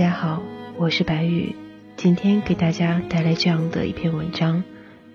[0.00, 0.42] 家好，
[0.78, 1.54] 我是白宇，
[1.94, 4.64] 今天给大家带来这样的一篇文章，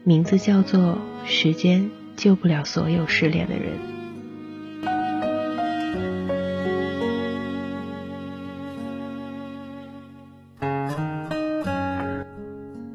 [0.04, 3.80] 名字叫做《时间救不了所有失恋的人》。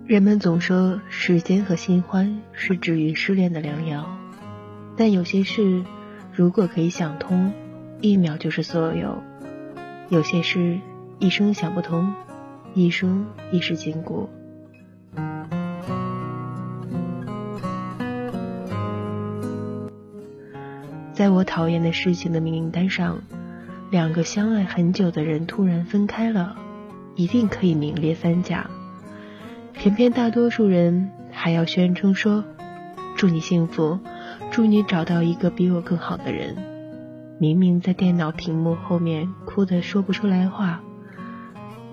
[0.06, 4.16] 人们总说时间和新欢是治愈失恋的良药，
[4.96, 5.82] 但有些事
[6.32, 7.52] 如果可以想通，
[8.00, 9.24] 一秒就是所有；
[10.08, 10.78] 有些事
[11.20, 12.14] 一生想不通，
[12.72, 14.26] 一生亦是禁锢。
[21.12, 23.20] 在我讨厌的事情的名单上，
[23.90, 26.56] 两个相爱很久的人突然分开了，
[27.16, 28.70] 一定可以名列三甲。
[29.74, 32.42] 偏偏大多数人还要宣称说
[33.14, 33.98] ：“祝你幸福，
[34.50, 36.56] 祝你找到一个比我更好的人。”
[37.38, 40.80] 明明在电脑屏幕后面哭得说不出来话，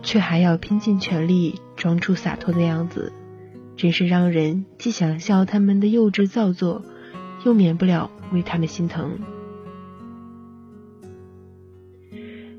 [0.07, 3.11] 却还要拼尽全力装出洒脱的样子，
[3.75, 6.85] 真是让人既想笑他们的幼稚造作，
[7.43, 9.19] 又免不了为他们心疼。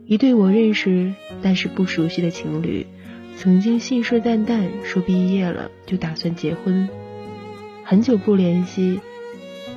[0.05, 2.87] 一对我认识但是不熟悉的情侣。
[3.39, 6.87] 曾经信誓旦旦说毕业了就打算结婚，
[7.83, 9.01] 很久不联系，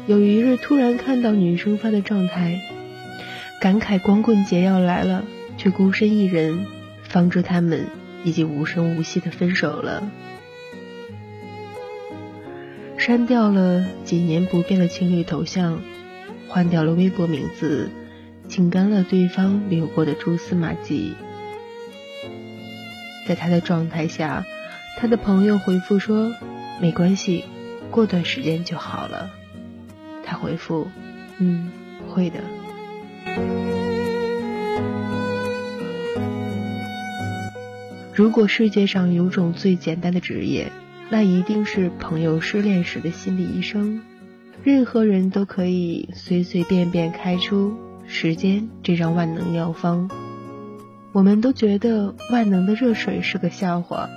[0.08, 2.59] 有一日突然看到女生发的状态，
[3.61, 5.23] 感慨光棍节要来了，
[5.58, 6.66] 却孤身一人，
[7.11, 7.87] 方知他们
[8.23, 10.09] 已经无声无息的分手了。
[12.97, 15.81] 删掉了几年不变的情侣头像，
[16.47, 17.89] 换掉了微博名字，
[18.47, 21.15] 清干了对方留过的蛛丝马迹。
[23.27, 24.45] 在他的状态下，
[24.97, 26.31] 他的朋友回复说
[26.79, 27.43] ：“没关系，
[27.89, 29.31] 过段时间就好了。”
[30.23, 30.87] 他回复
[31.39, 31.71] ：“嗯，
[32.07, 32.39] 会的。”
[38.13, 40.72] 如果世界上有种最简单的职业，
[41.09, 44.01] 那一定是朋友失恋时的心理医生。
[44.63, 47.73] 任何人都可以随随便便开出
[48.05, 50.09] 时间这张万能药方。
[51.13, 54.09] 我们都觉得万能的热水是个笑话，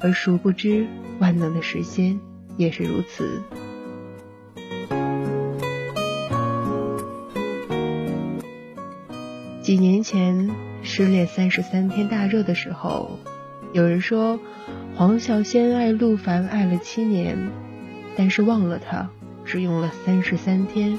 [0.00, 0.86] 而殊不知
[1.18, 2.18] 万能的时间
[2.56, 3.40] 也是如此。
[9.62, 10.50] 几年前
[10.86, 13.18] 失恋三十三天大热的时候，
[13.72, 14.38] 有人说
[14.94, 17.50] 黄小仙爱陆凡爱了七年，
[18.16, 19.10] 但是忘了他
[19.44, 20.98] 只用了三十三天。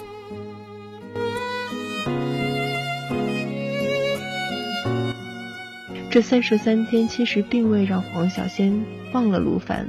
[6.09, 9.88] 这三十三天其实并未让黄小仙忘了陆凡，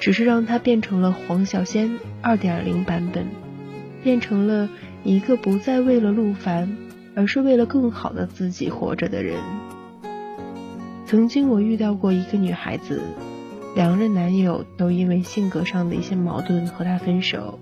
[0.00, 3.26] 只是让他变成了黄小仙二点零版本，
[4.02, 4.68] 变成了
[5.04, 6.76] 一个不再为了陆凡，
[7.16, 9.40] 而是为了更好的自己活着的人。
[11.06, 13.00] 曾经我遇到过一个女孩子，
[13.74, 17.58] 两任男友都因为性格上的一些矛盾和她分手，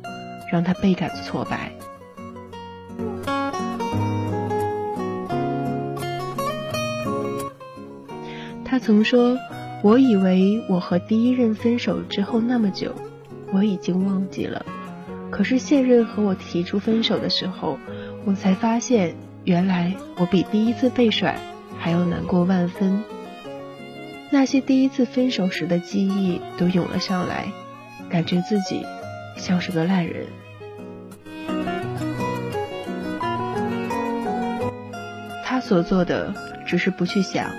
[0.50, 1.70] 让她倍感挫败。
[8.64, 9.38] 他曾说
[9.84, 12.92] ：“我以为我和第一任分手之后那么久，
[13.52, 14.66] 我已经忘记了。
[15.30, 17.78] 可是现任和我提出分手的时候，
[18.24, 21.38] 我才发现，原来我比第一次被甩
[21.78, 23.04] 还要难过万分。
[24.30, 27.52] 那些第一次分手时的记忆都涌了上来，
[28.08, 28.84] 感觉自己
[29.36, 30.26] 像是个烂人。
[35.44, 36.34] 他所做的
[36.66, 37.50] 只是不去想。”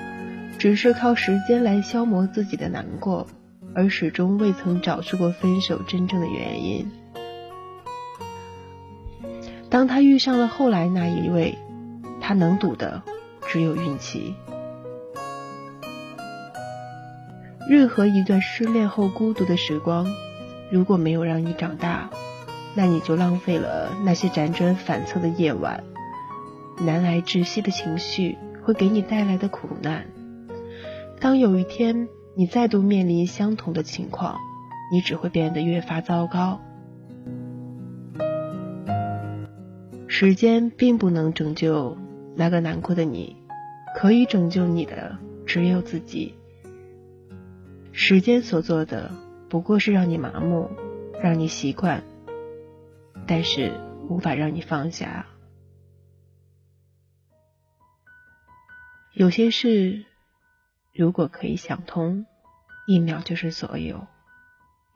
[0.57, 3.27] 只是靠时间来消磨自己的难过，
[3.75, 6.89] 而始终未曾找出过分手真正的原因。
[9.69, 11.57] 当他遇上了后来那一位，
[12.27, 13.03] 他能赌的
[13.47, 14.33] 只有运气。
[17.69, 20.07] 任何一段失恋后孤独的时光，
[20.71, 22.09] 如果没有让你长大，
[22.73, 25.83] 那你就浪费了那些辗转反侧的夜晚，
[26.79, 30.07] 难挨窒息的情绪会给你带来的苦难。
[31.19, 34.39] 当有一天你再度面临相同的情况，
[34.91, 36.59] 你只会变得越发糟糕。
[40.07, 41.95] 时间并不能拯救
[42.35, 43.35] 那个难过的你，
[43.95, 46.35] 可以拯救你的只有自己。
[47.91, 49.11] 时间所做的
[49.49, 50.69] 不过是让你麻木，
[51.21, 52.03] 让你习惯，
[53.25, 53.71] 但是
[54.09, 55.25] 无法让你放下。
[59.13, 60.05] 有些事。
[60.97, 62.25] 如果可以想通，
[62.87, 64.07] 一秒就是所有。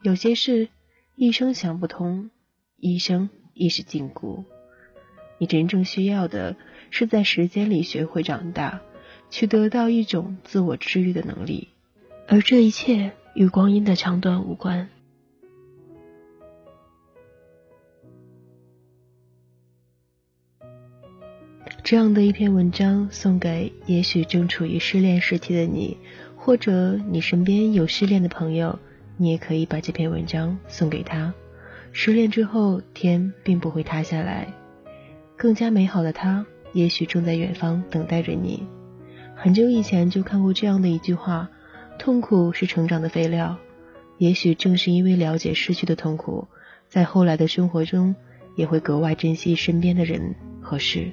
[0.01, 0.69] 有些事
[1.15, 2.31] 一生想不通，
[2.77, 4.45] 一生亦是禁锢。
[5.39, 6.55] 你真正需要的
[6.89, 8.81] 是在时间里学会长大，
[9.29, 11.69] 去得到一种自我治愈的能力，
[12.27, 14.89] 而这一切与光阴的长短无关。
[21.81, 25.97] 这样的一篇文章送给也许正处于失恋时期的你，
[26.35, 28.77] 或者你身边有失恋的朋友，
[29.17, 31.33] 你也可以把这篇文章送给他。
[31.91, 34.53] 失恋之后，天并不会塌下来，
[35.35, 38.67] 更加美好的他，也许正在远方等待着你。
[39.35, 41.49] 很久以前就看过这样的一句话：
[41.97, 43.57] 痛苦是成长的肥料。
[44.17, 46.47] 也许正是因为了解失去的痛苦，
[46.89, 48.15] 在后来的生活中
[48.55, 51.11] 也会格外珍惜身边的人和事。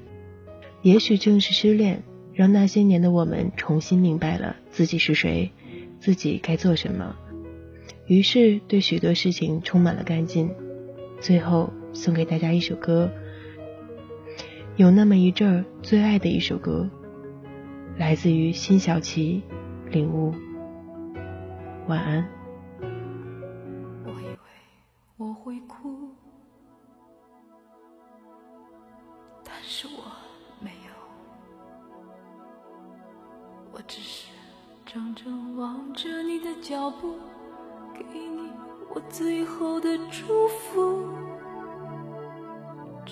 [0.83, 2.03] 也许正是失恋，
[2.35, 5.53] 让那些年的我们重新明白了自己是谁，
[6.01, 7.15] 自己该做什么，
[8.07, 10.51] 于是对许多事情充满了干劲。
[11.21, 13.11] 最后送给大家一首歌，
[14.77, 16.87] 有那么一阵儿最爱的一首歌，
[17.97, 19.43] 来自于辛晓琪，
[19.91, 20.31] 《领悟》。
[21.89, 22.29] 晚安。
[24.05, 24.39] 我以为
[25.17, 26.11] 我会哭，
[29.43, 30.13] 但是我
[30.61, 30.93] 没有。
[33.73, 34.31] 我只是
[34.85, 37.15] 怔怔望着你的脚步，
[37.95, 38.51] 给你
[38.95, 41.09] 我最后的祝福。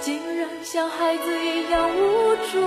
[0.00, 2.60] 竟然像孩子一样无助，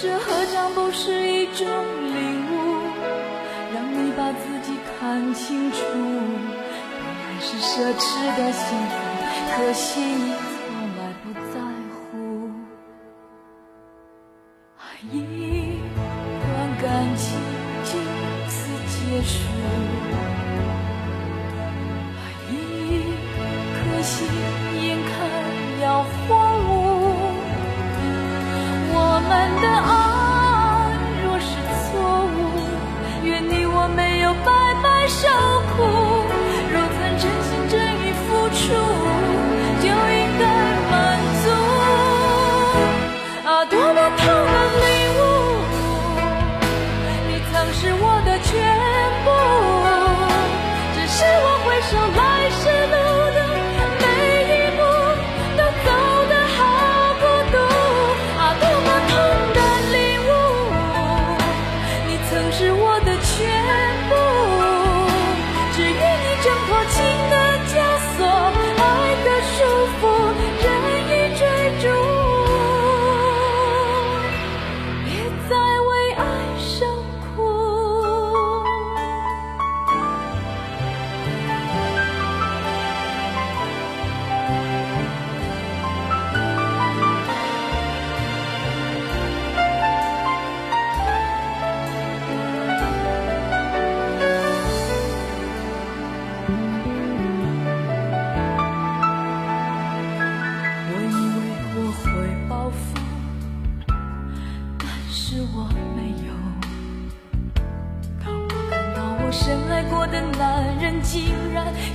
[0.00, 2.82] 这何尝不是一种领悟，
[3.72, 5.78] 让你把自己看清楚。
[6.98, 8.04] 被爱是奢侈
[8.36, 8.92] 的幸福，
[9.54, 9.90] 可惜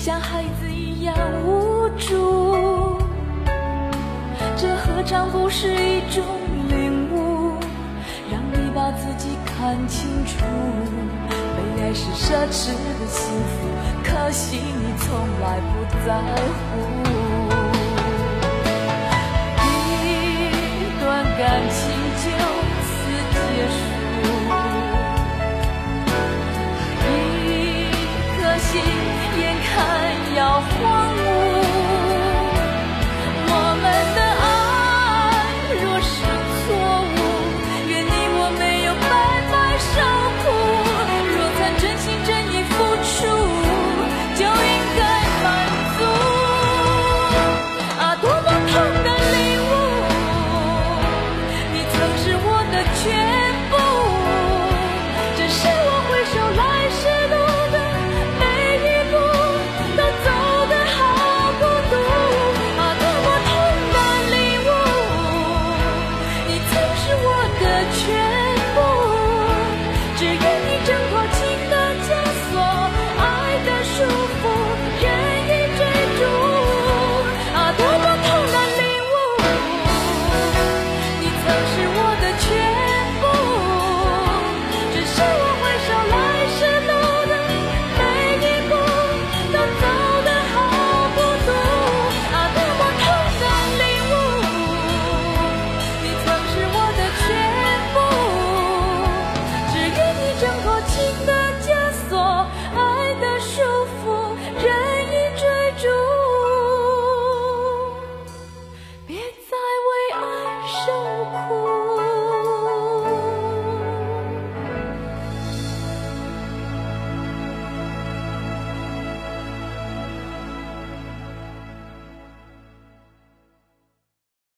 [0.08, 2.98] 像孩子一样无助，
[4.56, 6.24] 这何尝不是一种
[6.70, 7.58] 领悟，
[8.32, 10.46] 让你把自己看清楚。
[11.30, 13.68] 被爱是奢侈的幸福，
[14.02, 16.16] 可惜你从来不在
[17.12, 17.17] 乎。